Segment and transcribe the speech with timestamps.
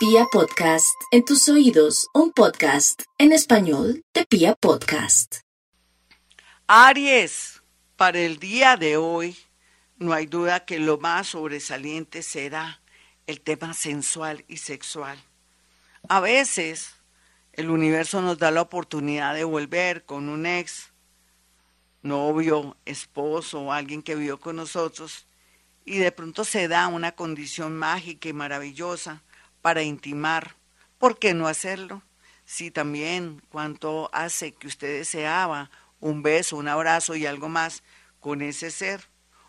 [0.00, 5.40] Pia Podcast, en tus oídos, un podcast en español de Pia Podcast.
[6.66, 7.62] Aries,
[7.96, 9.36] para el día de hoy,
[9.98, 12.80] no hay duda que lo más sobresaliente será
[13.26, 15.22] el tema sensual y sexual.
[16.08, 16.94] A veces
[17.52, 20.94] el universo nos da la oportunidad de volver con un ex,
[22.00, 25.26] novio, esposo o alguien que vivió con nosotros
[25.84, 29.22] y de pronto se da una condición mágica y maravillosa
[29.62, 30.56] para intimar.
[30.98, 32.02] ¿Por qué no hacerlo?
[32.44, 37.82] Si también cuanto hace que usted deseaba un beso, un abrazo y algo más
[38.20, 39.08] con ese ser.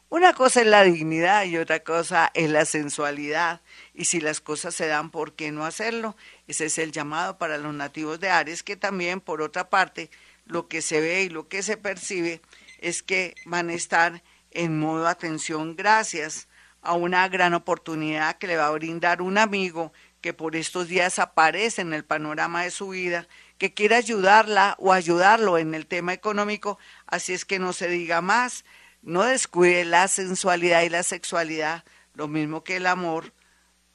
[0.09, 3.61] Una cosa es la dignidad y otra cosa es la sensualidad.
[3.93, 6.17] Y si las cosas se dan, ¿por qué no hacerlo?
[6.47, 10.11] Ese es el llamado para los nativos de Aries, que también, por otra parte,
[10.45, 12.41] lo que se ve y lo que se percibe
[12.79, 14.21] es que van a estar
[14.51, 16.49] en modo atención gracias
[16.81, 21.19] a una gran oportunidad que le va a brindar un amigo que por estos días
[21.19, 26.13] aparece en el panorama de su vida, que quiere ayudarla o ayudarlo en el tema
[26.13, 28.63] económico, así es que no se diga más,
[29.01, 33.33] no descuide la sensualidad y la sexualidad, lo mismo que el amor,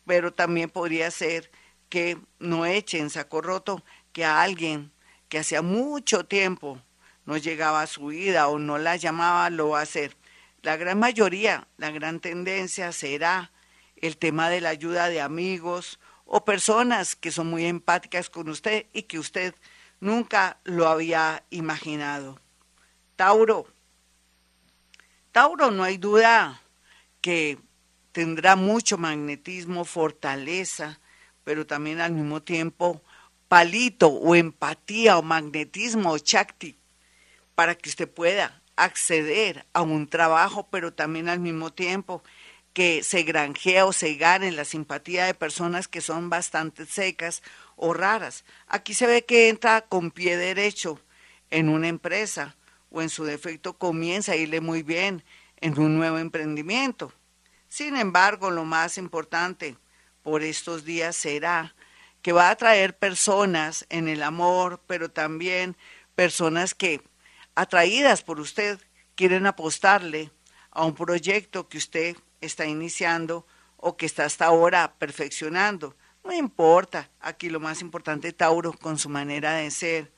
[0.05, 1.51] pero también podría ser
[1.89, 4.91] que no eche en saco roto que a alguien
[5.29, 6.81] que hacía mucho tiempo
[7.25, 10.17] no llegaba a su vida o no la llamaba, lo va a hacer.
[10.63, 13.53] La gran mayoría, la gran tendencia será
[13.97, 18.87] el tema de la ayuda de amigos o personas que son muy empáticas con usted
[18.93, 19.55] y que usted
[20.01, 22.39] nunca lo había imaginado.
[23.15, 23.67] Tauro.
[25.33, 26.61] Tauro, no hay duda
[27.21, 27.59] que
[28.13, 30.99] tendrá mucho magnetismo, fortaleza,
[31.45, 33.03] pero también al mismo tiempo
[33.49, 36.77] palito o empatía o magnetismo o chakti
[37.55, 42.23] para que usted pueda acceder a un trabajo, pero también al mismo tiempo
[42.77, 47.43] que se granjea o se gane la simpatía de personas que son bastante secas
[47.75, 48.45] o raras.
[48.67, 51.01] Aquí se ve que entra con pie derecho
[51.49, 52.55] en una empresa
[52.91, 55.25] o en su defecto comienza a irle muy bien
[55.63, 57.15] en un nuevo emprendimiento.
[57.67, 59.79] Sin embargo, lo más importante
[60.23, 61.75] por estos días será
[62.21, 65.79] que va a traer personas en el amor, pero también
[66.15, 67.01] personas que
[67.55, 68.79] atraídas por usted,
[69.15, 70.31] quieren apostarle
[70.71, 75.97] a un proyecto que usted está iniciando o que está hasta ahora perfeccionando.
[76.25, 80.13] No importa, aquí lo más importante, Tauro, con su manera de ser,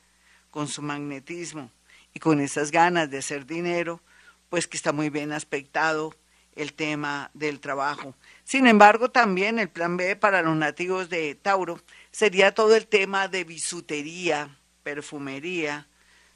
[0.49, 1.71] con su magnetismo
[2.13, 4.01] y con esas ganas de hacer dinero,
[4.49, 6.15] pues que está muy bien aspectado
[6.55, 8.15] el tema del trabajo.
[8.43, 11.79] Sin embargo, también el plan B para los nativos de Tauro
[12.11, 15.87] sería todo el tema de bisutería, perfumería,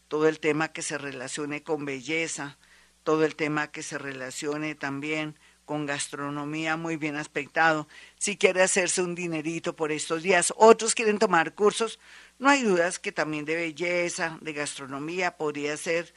[0.07, 2.57] todo el tema que se relacione con belleza,
[3.03, 5.37] todo el tema que se relacione también
[5.73, 7.87] con gastronomía muy bien aspectado.
[8.19, 11.99] Si quiere hacerse un dinerito por estos días, otros quieren tomar cursos,
[12.37, 16.13] no hay dudas que también de belleza, de gastronomía, podría ser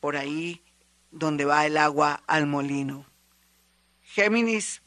[0.00, 0.60] por ahí
[1.12, 3.06] donde va el agua al molino.
[4.02, 4.82] Géminis.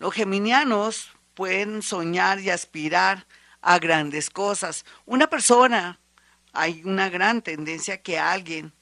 [0.00, 3.28] Los geminianos pueden soñar y aspirar
[3.60, 4.84] a grandes cosas.
[5.06, 6.00] Una persona
[6.52, 8.72] hay una gran tendencia que alguien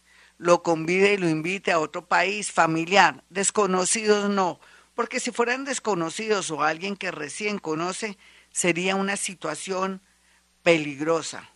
[0.40, 3.22] lo convide y lo invite a otro país familiar.
[3.28, 4.58] Desconocidos no,
[4.94, 8.16] porque si fueran desconocidos o alguien que recién conoce,
[8.50, 10.00] sería una situación
[10.62, 11.50] peligrosa,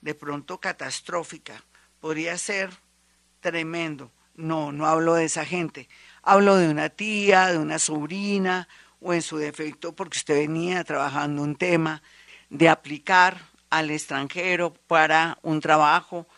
[0.00, 1.64] de pronto catastrófica.
[1.98, 2.70] Podría ser
[3.40, 4.12] tremendo.
[4.36, 5.88] No, no hablo de esa gente.
[6.22, 8.68] Hablo de una tía, de una sobrina,
[9.00, 12.04] o en su defecto, porque usted venía trabajando un tema
[12.50, 16.28] de aplicar al extranjero para un trabajo,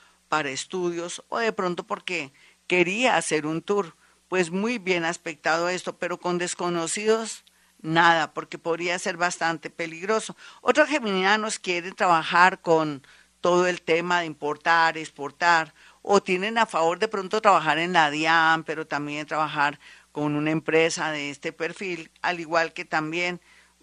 [0.42, 2.32] estudios o de pronto porque
[2.66, 3.96] quería hacer un tour.
[4.28, 7.44] Pues muy bien aspectado esto, pero con desconocidos
[7.80, 10.36] nada, porque podría ser bastante peligroso.
[10.62, 13.06] Otros geminianos quieren trabajar con
[13.40, 18.10] todo el tema de importar, exportar, o tienen a favor de pronto trabajar en la
[18.10, 19.78] DIAN, pero también trabajar
[20.12, 23.40] con una empresa de este perfil, al igual que también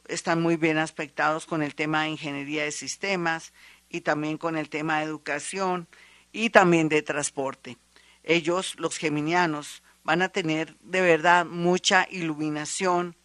[0.08, 3.54] están muy bien aspectados con el tema de ingeniería de sistemas
[3.90, 5.88] y también con el tema de educación
[6.32, 7.78] y también de transporte.
[8.24, 13.16] Ellos, los geminianos, van a tener de verdad mucha iluminación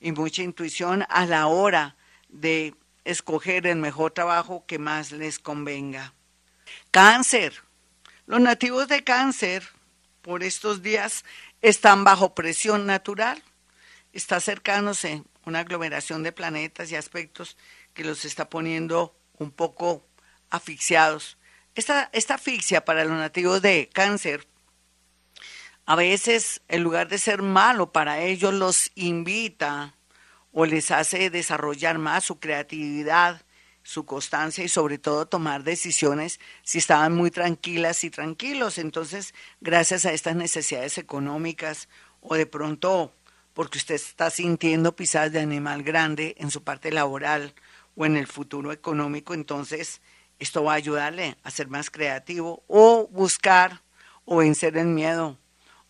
[0.00, 1.96] y mucha intuición a la hora
[2.28, 2.74] de
[3.04, 6.14] escoger el mejor trabajo que más les convenga.
[6.90, 7.62] Cáncer.
[8.26, 9.68] Los nativos de cáncer
[10.22, 11.24] por estos días
[11.60, 13.42] están bajo presión natural.
[14.12, 17.56] Está acercándose una aglomeración de planetas y aspectos
[17.92, 20.06] que los está poniendo un poco
[20.50, 21.36] asfixiados.
[21.74, 24.46] Esta, esta asfixia para los nativos de cáncer,
[25.86, 29.94] a veces en lugar de ser malo para ellos, los invita
[30.52, 33.42] o les hace desarrollar más su creatividad,
[33.82, 38.78] su constancia y sobre todo tomar decisiones si estaban muy tranquilas y tranquilos.
[38.78, 41.88] Entonces, gracias a estas necesidades económicas
[42.20, 43.12] o de pronto
[43.52, 47.54] porque usted está sintiendo pisadas de animal grande en su parte laboral
[47.96, 50.00] o en el futuro económico, entonces
[50.44, 53.80] esto va a ayudarle a ser más creativo o buscar
[54.26, 55.38] o vencer el miedo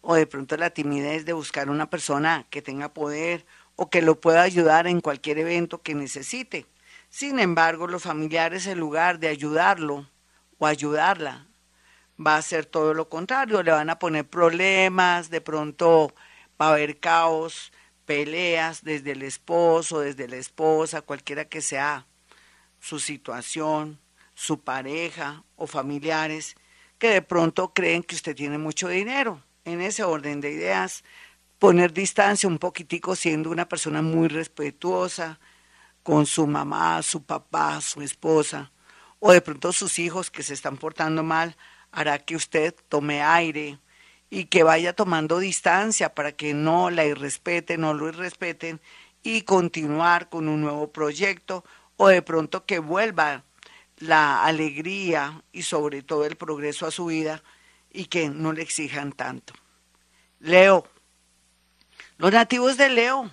[0.00, 4.20] o de pronto la timidez de buscar una persona que tenga poder o que lo
[4.20, 6.66] pueda ayudar en cualquier evento que necesite.
[7.08, 10.08] Sin embargo, los familiares, en lugar de ayudarlo
[10.58, 11.48] o ayudarla,
[12.24, 16.14] va a hacer todo lo contrario, le van a poner problemas, de pronto
[16.60, 17.72] va a haber caos,
[18.04, 22.06] peleas desde el esposo, desde la esposa, cualquiera que sea
[22.78, 23.98] su situación,
[24.34, 26.56] su pareja o familiares,
[26.98, 29.42] que de pronto creen que usted tiene mucho dinero.
[29.64, 31.04] En ese orden de ideas,
[31.58, 35.38] poner distancia un poquitico siendo una persona muy respetuosa,
[36.02, 38.70] con su mamá, su papá, su esposa,
[39.20, 41.56] o de pronto sus hijos que se están portando mal,
[41.90, 43.78] hará que usted tome aire
[44.28, 48.80] y que vaya tomando distancia para que no la irrespeten, no lo irrespeten
[49.22, 51.64] y continuar con un nuevo proyecto
[51.96, 53.44] o de pronto que vuelva
[53.99, 57.43] la alegría y sobre todo el progreso a su vida
[57.91, 59.55] y que no le exijan tanto.
[60.41, 60.87] Leo,
[62.19, 63.31] los nativos de Leo,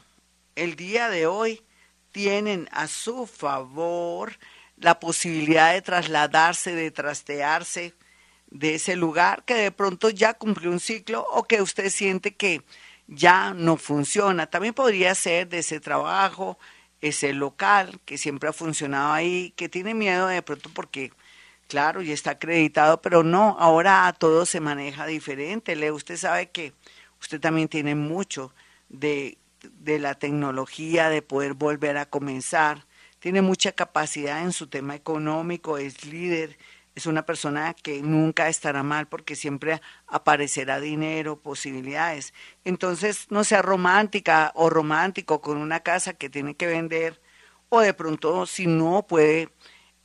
[0.55, 1.63] el día de hoy,
[2.11, 4.37] tienen a su favor
[4.77, 7.93] la posibilidad de trasladarse, de trastearse
[8.47, 12.63] de ese lugar que de pronto ya cumplió un ciclo o que usted siente que
[13.07, 14.47] ya no funciona.
[14.47, 16.57] También podría ser de ese trabajo,
[17.01, 21.11] ese local que siempre ha funcionado ahí, que tiene miedo de pronto porque,
[21.67, 25.75] claro, ya está acreditado, pero no, ahora todo se maneja diferente.
[25.75, 26.73] Le, usted sabe que
[27.19, 28.53] usted también tiene mucho
[28.89, 29.37] de
[29.79, 32.85] de la tecnología, de poder volver a comenzar.
[33.19, 36.57] Tiene mucha capacidad en su tema económico, es líder,
[36.95, 42.33] es una persona que nunca estará mal porque siempre aparecerá dinero, posibilidades.
[42.65, 47.21] Entonces, no sea romántica o romántico con una casa que tiene que vender
[47.69, 49.49] o de pronto si no puede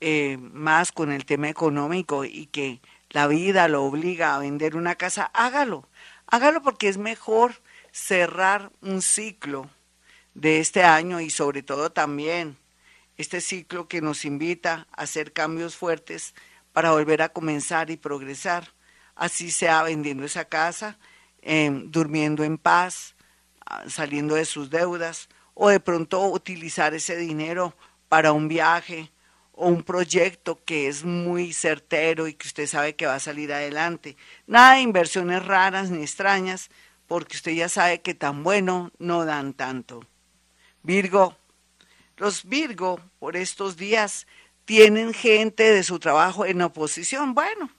[0.00, 2.80] eh, más con el tema económico y que
[3.10, 5.88] la vida lo obliga a vender una casa, hágalo.
[6.26, 7.54] Hágalo porque es mejor
[7.92, 9.70] cerrar un ciclo
[10.34, 12.56] de este año y sobre todo también
[13.16, 16.34] este ciclo que nos invita a hacer cambios fuertes
[16.76, 18.74] para volver a comenzar y progresar.
[19.14, 20.98] Así sea vendiendo esa casa,
[21.40, 23.14] em, durmiendo en paz,
[23.64, 27.74] ah, saliendo de sus deudas o de pronto utilizar ese dinero
[28.10, 29.10] para un viaje
[29.52, 33.54] o un proyecto que es muy certero y que usted sabe que va a salir
[33.54, 34.18] adelante.
[34.46, 36.68] Nada de inversiones raras ni extrañas,
[37.06, 40.04] porque usted ya sabe que tan bueno no dan tanto.
[40.82, 41.38] Virgo,
[42.18, 44.26] los Virgo por estos días
[44.66, 47.34] tienen gente de su trabajo en oposición.
[47.34, 47.70] Bueno,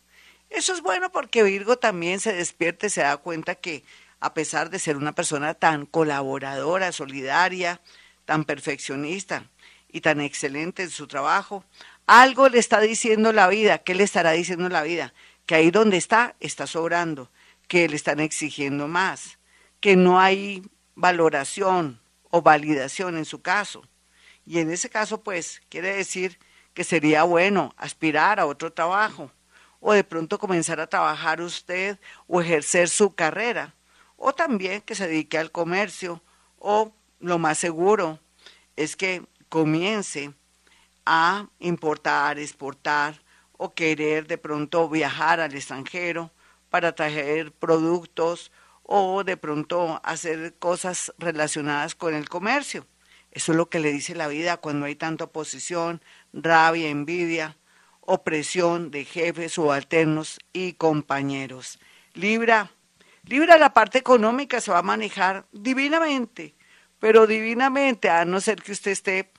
[0.49, 3.83] eso es bueno porque Virgo también se despierta y se da cuenta que
[4.19, 7.81] a pesar de ser una persona tan colaboradora, solidaria,
[8.25, 9.45] tan perfeccionista
[9.89, 11.63] y tan excelente en su trabajo,
[12.07, 13.79] algo le está diciendo la vida.
[13.79, 15.13] ¿Qué le estará diciendo la vida?
[15.45, 17.29] Que ahí donde está, está sobrando
[17.67, 19.39] que le están exigiendo más,
[19.81, 20.63] que no hay
[20.95, 21.99] valoración
[22.29, 23.85] o validación en su caso.
[24.45, 26.39] Y en ese caso, pues, quiere decir
[26.77, 29.31] que sería bueno aspirar a otro trabajo
[29.79, 33.73] o de pronto comenzar a trabajar usted o ejercer su carrera
[34.15, 36.21] o también que se dedique al comercio
[36.59, 38.19] o lo más seguro
[38.75, 40.35] es que comience
[41.03, 46.29] a importar, exportar o querer de pronto viajar al extranjero
[46.69, 48.51] para traer productos
[48.83, 52.85] o de pronto hacer cosas relacionadas con el comercio.
[53.31, 56.01] Eso es lo que le dice la vida cuando hay tanta oposición,
[56.44, 57.57] rabia, envidia,
[58.01, 61.79] opresión de jefes subalternos y compañeros.
[62.13, 62.71] Libra,
[63.27, 66.56] Libra la parte económica se va a manejar divinamente,
[66.99, 69.31] pero divinamente, a no ser que usted esté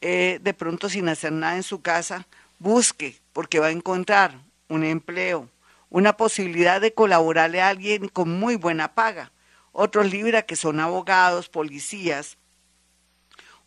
[0.00, 2.26] eh, de pronto sin hacer nada en su casa,
[2.58, 5.50] busque, porque va a encontrar un empleo,
[5.90, 9.32] una posibilidad de colaborarle a alguien con muy buena paga.
[9.72, 12.38] Otros libra que son abogados, policías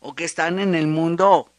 [0.00, 1.52] o que están en el mundo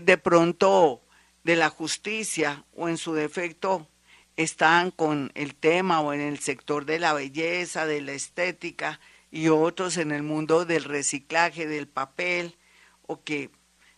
[0.00, 1.02] de pronto
[1.44, 3.88] de la justicia o en su defecto
[4.36, 9.48] están con el tema o en el sector de la belleza, de la estética y
[9.48, 12.56] otros en el mundo del reciclaje, del papel
[13.06, 13.50] o que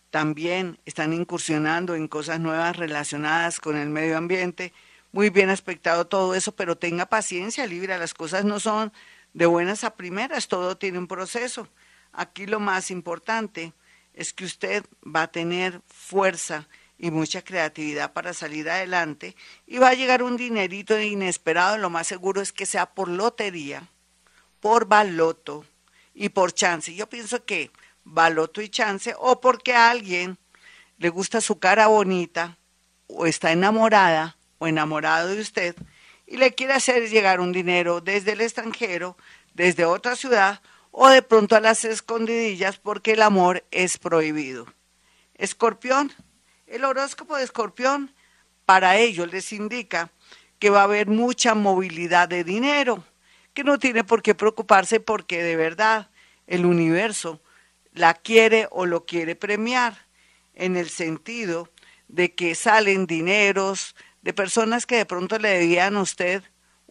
[0.09, 4.73] también están incursionando en cosas nuevas relacionadas con el medio ambiente
[5.15, 8.91] muy bien aspectado todo eso, pero tenga paciencia, Libra, las cosas no son
[9.33, 11.69] de buenas a primeras, todo tiene un proceso.
[12.11, 13.71] Aquí lo más importante
[14.15, 16.67] es que usted va a tener fuerza
[16.97, 19.35] y mucha creatividad para salir adelante
[19.67, 23.89] y va a llegar un dinerito inesperado, lo más seguro es que sea por lotería,
[24.61, 25.65] por baloto
[26.13, 26.95] y por chance.
[26.95, 27.71] Yo pienso que
[28.05, 30.37] baloto y chance o porque a alguien
[30.97, 32.57] le gusta su cara bonita
[33.07, 35.75] o está enamorada o enamorado de usted
[36.25, 39.17] y le quiere hacer llegar un dinero desde el extranjero,
[39.53, 40.61] desde otra ciudad
[40.97, 44.65] o de pronto a las escondidillas porque el amor es prohibido.
[45.33, 46.13] Escorpión,
[46.67, 48.13] el horóscopo de escorpión
[48.65, 50.09] para ellos les indica
[50.57, 53.03] que va a haber mucha movilidad de dinero,
[53.53, 56.09] que no tiene por qué preocuparse porque de verdad
[56.47, 57.41] el universo
[57.91, 60.05] la quiere o lo quiere premiar,
[60.53, 61.69] en el sentido
[62.07, 66.41] de que salen dineros de personas que de pronto le debían a usted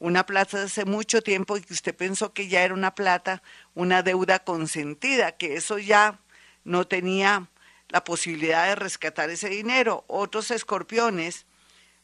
[0.05, 3.43] una plata hace mucho tiempo y que usted pensó que ya era una plata,
[3.73, 6.21] una deuda consentida, que eso ya
[6.63, 7.49] no tenía
[7.89, 10.05] la posibilidad de rescatar ese dinero.
[10.07, 11.47] Otros escorpiones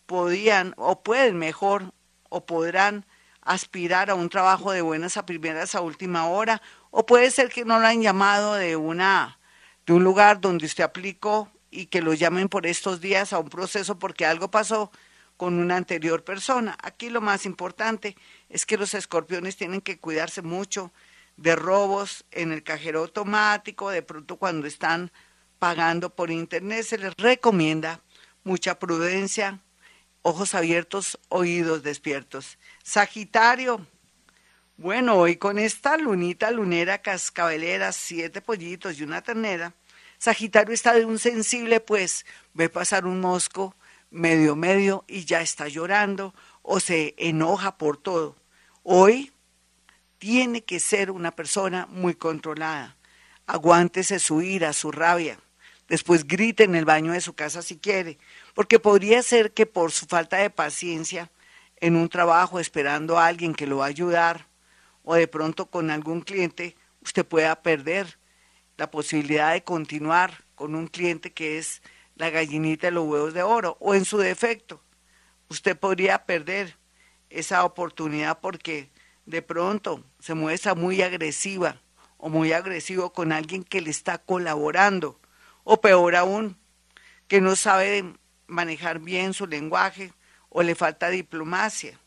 [0.07, 1.93] podían o pueden mejor
[2.31, 3.05] o podrán
[3.43, 7.67] aspirar a un trabajo de buenas a primeras a última hora o puede ser que
[7.67, 9.39] no lo han llamado de una
[9.85, 13.51] de un lugar donde usted aplicó y que lo llamen por estos días a un
[13.51, 14.91] proceso porque algo pasó
[15.41, 16.77] con una anterior persona.
[16.83, 18.15] Aquí lo más importante
[18.51, 20.93] es que los escorpiones tienen que cuidarse mucho
[21.39, 25.11] de robos en el cajero automático, de pronto cuando están
[25.59, 28.03] pagando por internet se les recomienda
[28.45, 29.61] mucha prudencia,
[30.21, 32.59] ojos abiertos, oídos despiertos.
[32.85, 33.87] Sagitario,
[34.77, 39.73] bueno, hoy con esta lunita lunera cascabelera, siete pollitos y una ternera,
[40.19, 43.75] Sagitario está de un sensible, pues ve pasar un mosco
[44.11, 48.37] medio medio y ya está llorando o se enoja por todo.
[48.83, 49.33] Hoy
[50.19, 52.97] tiene que ser una persona muy controlada.
[53.47, 55.39] Aguántese su ira, su rabia.
[55.89, 58.19] Después grite en el baño de su casa si quiere,
[58.55, 61.31] porque podría ser que por su falta de paciencia
[61.77, 64.47] en un trabajo esperando a alguien que lo va a ayudar
[65.03, 68.19] o de pronto con algún cliente, usted pueda perder
[68.77, 71.83] la posibilidad de continuar con un cliente que es
[72.21, 74.83] la gallinita de los huevos de oro, o en su defecto,
[75.49, 76.77] usted podría perder
[77.31, 78.91] esa oportunidad porque
[79.25, 81.81] de pronto se muestra muy agresiva
[82.19, 85.19] o muy agresivo con alguien que le está colaborando,
[85.65, 86.59] o peor aún,
[87.27, 88.05] que no sabe
[88.47, 90.13] manejar bien su lenguaje
[90.51, 91.99] o le falta diplomacia.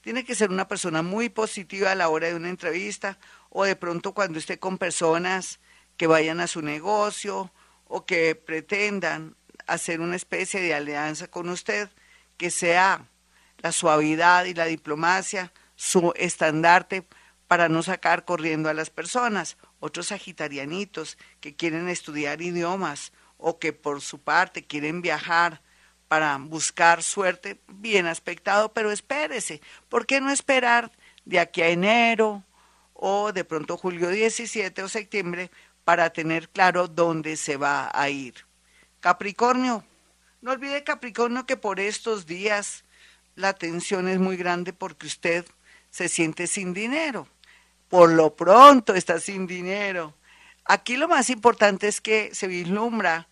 [0.00, 3.76] Tiene que ser una persona muy positiva a la hora de una entrevista o de
[3.76, 5.60] pronto cuando esté con personas
[5.96, 7.52] que vayan a su negocio
[7.86, 9.36] o que pretendan
[9.70, 11.88] hacer una especie de alianza con usted
[12.36, 13.06] que sea
[13.58, 17.06] la suavidad y la diplomacia su estandarte
[17.46, 19.56] para no sacar corriendo a las personas.
[19.78, 25.62] Otros sagitarianitos que quieren estudiar idiomas o que por su parte quieren viajar
[26.08, 29.60] para buscar suerte, bien aspectado, pero espérese.
[29.88, 30.90] ¿Por qué no esperar
[31.24, 32.42] de aquí a enero
[32.92, 35.50] o de pronto julio 17 o septiembre
[35.84, 38.49] para tener claro dónde se va a ir?
[39.00, 39.82] Capricornio,
[40.42, 42.84] no olvide Capricornio que por estos días
[43.34, 45.46] la tensión es muy grande porque usted
[45.90, 47.26] se siente sin dinero.
[47.88, 50.14] Por lo pronto está sin dinero.
[50.66, 53.26] Aquí lo más importante es que se vislumbra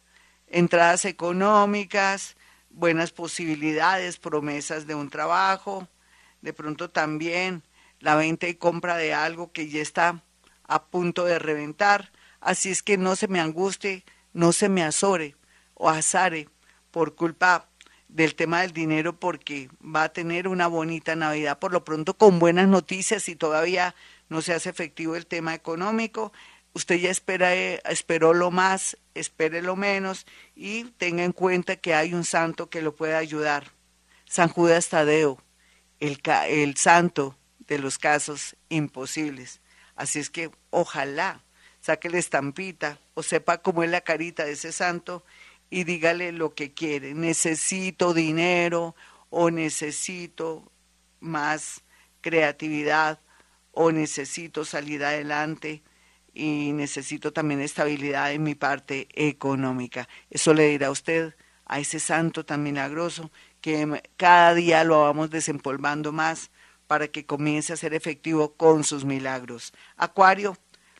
[0.46, 2.36] entradas económicas,
[2.70, 5.86] buenas posibilidades, promesas de un trabajo,
[6.40, 7.62] de pronto también
[8.00, 10.22] la venta y compra de algo que ya está
[10.64, 12.10] a punto de reventar.
[12.40, 15.37] Así es que no se me angustie, no se me azore
[15.78, 16.48] o azare
[16.90, 17.68] por culpa
[18.08, 22.38] del tema del dinero porque va a tener una bonita Navidad por lo pronto con
[22.38, 23.94] buenas noticias y todavía
[24.28, 26.32] no se hace efectivo el tema económico.
[26.72, 31.94] Usted ya espera, eh, esperó lo más, espere lo menos y tenga en cuenta que
[31.94, 33.72] hay un santo que lo puede ayudar.
[34.26, 35.42] San Judas Tadeo,
[36.00, 39.60] el, el santo de los casos imposibles.
[39.96, 41.42] Así es que ojalá
[41.80, 45.24] saque la estampita o sepa cómo es la carita de ese santo
[45.70, 47.14] y dígale lo que quiere.
[47.14, 48.94] Necesito dinero
[49.30, 50.70] o necesito
[51.20, 51.82] más
[52.20, 53.20] creatividad
[53.72, 55.82] o necesito salir adelante
[56.34, 60.08] y necesito también estabilidad en mi parte económica.
[60.30, 61.34] Eso le dirá usted
[61.66, 66.50] a ese santo tan milagroso que cada día lo vamos desempolvando más
[66.86, 69.72] para que comience a ser efectivo con sus milagros.
[69.96, 70.56] Acuario,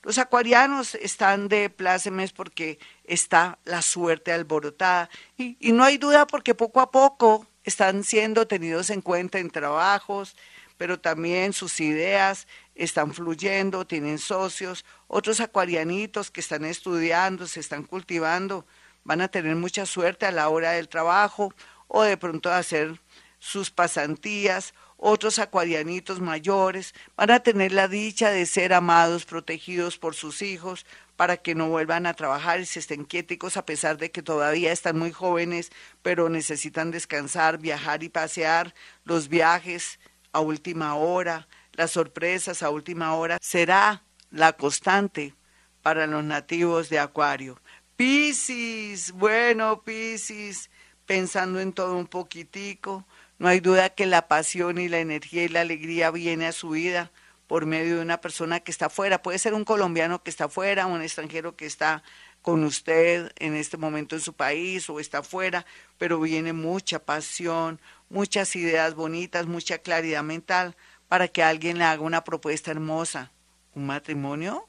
[0.09, 6.27] los acuarianos están de plácemes porque está la suerte alborotada y, y, no hay duda
[6.27, 10.35] porque poco a poco están siendo tenidos en cuenta en trabajos,
[10.79, 17.83] pero también sus ideas están fluyendo, tienen socios, otros acuarianitos que están estudiando, se están
[17.85, 18.65] cultivando,
[19.05, 21.53] van a tener mucha suerte a la hora del trabajo
[21.87, 22.99] o de pronto hacer
[23.39, 30.15] sus pasantías, otros acuarianitos mayores van a tener la dicha de ser amados, protegidos por
[30.15, 30.85] sus hijos,
[31.17, 34.73] para que no vuelvan a trabajar y se estén quiéticos a pesar de que todavía
[34.73, 35.71] están muy jóvenes,
[36.03, 38.75] pero necesitan descansar, viajar y pasear.
[39.05, 39.99] Los viajes
[40.33, 45.35] a última hora, las sorpresas a última hora, será la constante
[45.83, 47.61] para los nativos de Acuario.
[47.97, 50.71] Piscis, bueno, Piscis,
[51.07, 53.07] pensando en todo un poquitico,
[53.39, 56.71] no hay duda que la pasión y la energía y la alegría viene a su
[56.71, 57.13] vida
[57.47, 59.23] por medio de una persona que está afuera.
[59.23, 62.03] Puede ser un colombiano que está afuera, un extranjero que está
[62.43, 65.67] con usted en este momento en su país o está afuera,
[65.99, 67.81] pero viene mucha pasión,
[68.11, 70.77] muchas ideas bonitas, mucha claridad mental
[71.09, 73.33] para que alguien le haga una propuesta hermosa.
[73.75, 74.69] ¿Un matrimonio?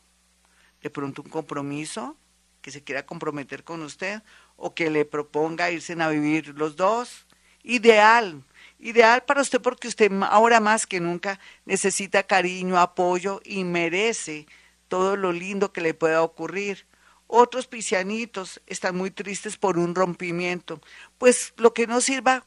[0.82, 2.16] ¿De pronto un compromiso?
[2.62, 4.22] ¿Que se quiera comprometer con usted?
[4.56, 7.26] ¿O que le proponga irse a vivir los dos?
[7.64, 8.44] Ideal,
[8.80, 14.48] ideal para usted porque usted ahora más que nunca necesita cariño, apoyo y merece
[14.88, 16.88] todo lo lindo que le pueda ocurrir.
[17.28, 20.82] Otros piscianitos están muy tristes por un rompimiento.
[21.20, 22.46] Pues lo que no sirva,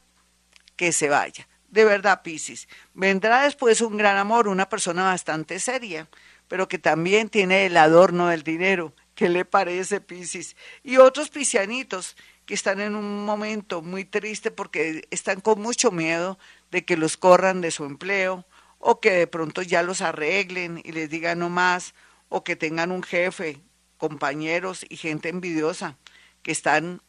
[0.75, 1.47] que se vaya.
[1.69, 2.67] De verdad, Piscis.
[2.93, 6.07] Vendrá después un gran amor, una persona bastante seria,
[6.47, 8.93] pero que también tiene el adorno del dinero.
[9.15, 10.55] ¿Qué le parece, Piscis?
[10.83, 16.37] Y otros piscianitos que están en un momento muy triste porque están con mucho miedo
[16.71, 18.45] de que los corran de su empleo
[18.79, 21.93] o que de pronto ya los arreglen y les digan no más
[22.29, 23.61] o que tengan un jefe,
[23.97, 25.97] compañeros y gente envidiosa
[26.41, 27.01] que están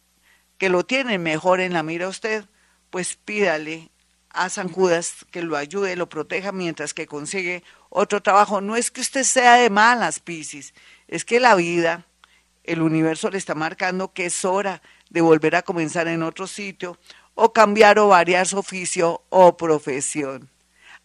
[0.58, 2.44] que lo tienen mejor en la mira usted,
[2.90, 3.90] pues pídale
[4.30, 8.60] a San Judas que lo ayude, lo proteja mientras que consigue otro trabajo.
[8.60, 10.74] No es que usted sea de malas, Piscis,
[11.08, 12.06] es que la vida,
[12.62, 14.82] el universo le está marcando que es hora
[15.14, 16.98] de volver a comenzar en otro sitio
[17.36, 20.50] o cambiar o variar su oficio o profesión.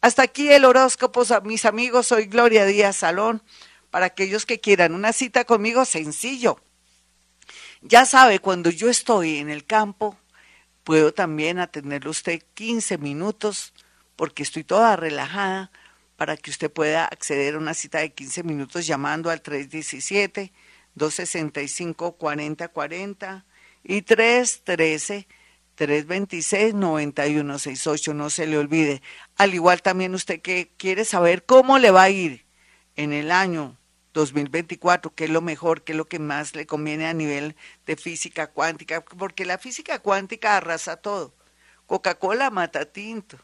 [0.01, 3.43] Hasta aquí el horóscopo, mis amigos, soy Gloria Díaz Salón.
[3.91, 6.59] Para aquellos que quieran una cita conmigo, sencillo.
[7.81, 10.17] Ya sabe, cuando yo estoy en el campo,
[10.83, 13.73] puedo también atenderle usted 15 minutos
[14.15, 15.69] porque estoy toda relajada
[16.17, 20.51] para que usted pueda acceder a una cita de 15 minutos llamando al 317
[20.95, 23.45] 265 4040
[23.83, 25.27] y 313
[25.75, 29.01] 326 9168, no se le olvide.
[29.37, 32.45] Al igual también usted que quiere saber cómo le va a ir
[32.95, 33.77] en el año
[34.13, 37.95] 2024, qué es lo mejor, qué es lo que más le conviene a nivel de
[37.95, 41.33] física cuántica, porque la física cuántica arrasa todo.
[41.85, 43.37] Coca-Cola mata tinto.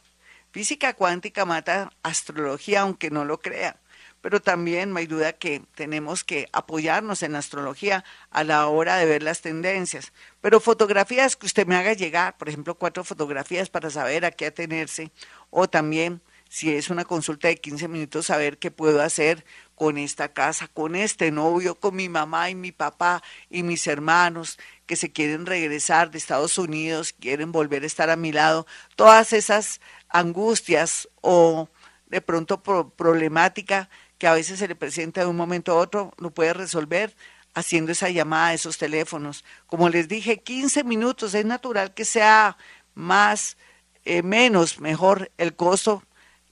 [0.51, 3.79] Física cuántica mata astrología, aunque no lo crea
[4.25, 8.97] pero también no hay duda que tenemos que apoyarnos en la astrología a la hora
[8.97, 10.13] de ver las tendencias.
[10.41, 14.47] Pero fotografías que usted me haga llegar, por ejemplo, cuatro fotografías para saber a qué
[14.47, 15.11] atenerse,
[15.51, 20.33] o también, si es una consulta de 15 minutos, saber qué puedo hacer con esta
[20.33, 24.57] casa, con este novio, con mi mamá y mi papá y mis hermanos
[24.87, 29.33] que se quieren regresar de Estados Unidos, quieren volver a estar a mi lado, todas
[29.33, 31.69] esas angustias o
[32.07, 36.31] de pronto problemática que a veces se le presenta de un momento a otro, lo
[36.31, 37.15] puede resolver
[37.53, 39.43] haciendo esa llamada a esos teléfonos.
[39.65, 42.57] Como les dije, 15 minutos, es natural que sea
[42.93, 43.57] más,
[44.03, 46.03] eh, menos, mejor el costo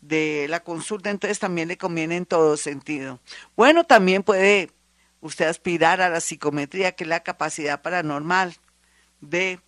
[0.02, 3.20] de la consulta, entonces también le conviene en todo sentido.
[3.56, 4.72] Bueno, también puede
[5.22, 8.58] usted aspirar a la psicometría, que es la capacidad paranormal
[9.22, 9.60] de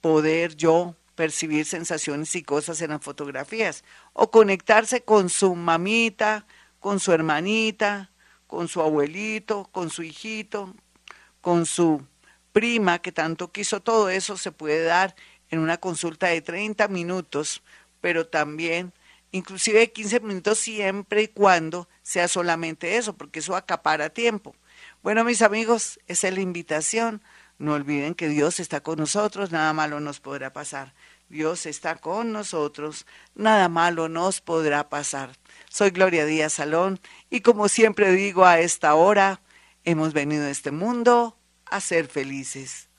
[0.00, 6.46] poder yo percibir sensaciones y cosas en las fotografías, o conectarse con su mamita,
[6.82, 8.10] con su hermanita,
[8.48, 10.74] con su abuelito, con su hijito,
[11.40, 12.02] con su
[12.52, 15.14] prima que tanto quiso, todo eso se puede dar
[15.48, 17.62] en una consulta de 30 minutos,
[18.00, 18.92] pero también
[19.30, 24.56] inclusive 15 minutos siempre y cuando sea solamente eso, porque eso acapara tiempo.
[25.04, 27.22] Bueno, mis amigos, esa es la invitación.
[27.58, 30.94] No olviden que Dios está con nosotros, nada malo nos podrá pasar.
[31.32, 35.30] Dios está con nosotros, nada malo nos podrá pasar.
[35.70, 39.40] Soy Gloria Díaz Salón y como siempre digo a esta hora,
[39.84, 42.90] hemos venido a este mundo a ser felices.